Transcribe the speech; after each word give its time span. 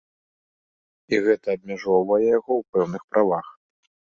І 1.17 1.19
гэта 1.27 1.47
абмяжоўвае 1.57 2.19
яго 2.37 2.51
ў 2.61 2.67
пэўных 2.71 3.03
правах. 3.13 3.47